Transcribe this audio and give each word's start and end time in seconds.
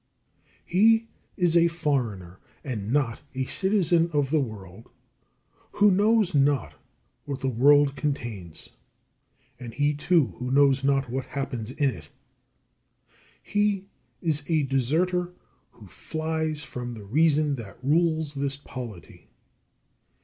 29. 0.63 0.63
He 0.65 1.07
is 1.43 1.55
a 1.55 1.67
foreigner, 1.67 2.39
and 2.63 2.91
not 2.91 3.21
a 3.35 3.45
citizen 3.45 4.09
of 4.13 4.31
the 4.31 4.39
world, 4.39 4.89
who 5.73 5.91
knows 5.91 6.33
not 6.33 6.73
what 7.25 7.41
the 7.41 7.47
world 7.47 7.95
contains; 7.95 8.69
and 9.59 9.75
he, 9.75 9.93
too, 9.93 10.33
who 10.39 10.49
knows 10.49 10.83
not 10.83 11.11
what 11.11 11.25
happens 11.37 11.69
in 11.69 11.91
it. 11.91 12.09
He 13.43 13.85
is 14.23 14.41
a 14.47 14.63
deserter 14.63 15.33
who 15.69 15.85
flies 15.85 16.63
from 16.63 16.95
the 16.95 17.03
reason 17.05 17.53
that 17.57 17.77
rules 17.83 18.33
this 18.33 18.57
polity. 18.57 19.29